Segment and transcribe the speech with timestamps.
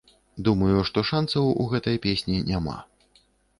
[0.45, 2.77] Думаю, што шанцаў у гэтай песні няма.